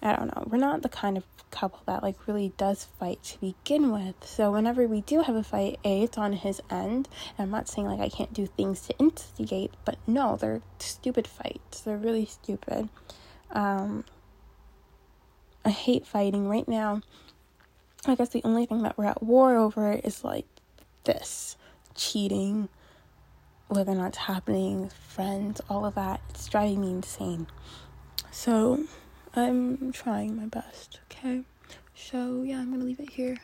I 0.02 0.16
don't 0.16 0.35
know. 0.35 0.44
We're 0.46 0.59
not 0.59 0.82
the 0.82 0.88
kind 0.88 1.16
of 1.16 1.24
couple 1.50 1.80
that 1.87 2.02
like 2.02 2.26
really 2.26 2.52
does 2.56 2.85
fight 2.98 3.22
to 3.22 3.38
begin 3.38 3.92
with. 3.92 4.14
So 4.22 4.52
whenever 4.52 4.87
we 4.87 5.02
do 5.02 5.22
have 5.22 5.37
a 5.37 5.42
fight, 5.42 5.78
a 5.85 6.02
it's 6.02 6.18
on 6.18 6.32
his 6.32 6.61
end. 6.70 7.09
And 7.37 7.44
I'm 7.44 7.50
not 7.50 7.68
saying 7.68 7.87
like 7.87 8.00
I 8.00 8.09
can't 8.09 8.32
do 8.32 8.46
things 8.46 8.80
to 8.82 8.98
instigate, 8.98 9.72
but 9.85 9.98
no, 10.06 10.37
they're 10.37 10.62
stupid 10.78 11.26
fights. 11.26 11.80
They're 11.82 11.96
really 11.96 12.26
stupid. 12.26 12.88
Um, 13.50 14.04
I 15.66 15.70
hate 15.70 16.07
fighting 16.07 16.48
right 16.48 16.68
now. 16.68 17.00
I 18.07 18.14
guess 18.14 18.29
the 18.29 18.40
only 18.44 18.66
thing 18.66 18.83
that 18.83 18.96
we're 18.96 19.07
at 19.07 19.20
war 19.20 19.57
over 19.57 19.94
is 19.94 20.22
like 20.22 20.46
this 21.02 21.57
cheating, 21.96 22.68
whether 23.66 23.90
or 23.90 23.96
not 23.96 24.09
it's 24.11 24.18
happening, 24.18 24.90
friends, 25.09 25.61
all 25.68 25.85
of 25.85 25.96
that. 25.96 26.20
It's 26.31 26.46
driving 26.46 26.83
me 26.83 26.90
insane. 26.92 27.48
So 28.31 28.85
I'm 29.35 29.90
trying 29.90 30.37
my 30.37 30.46
best, 30.46 31.00
okay? 31.11 31.42
So 31.96 32.44
yeah, 32.44 32.61
I'm 32.61 32.70
gonna 32.70 32.85
leave 32.85 33.00
it 33.00 33.11
here. 33.11 33.38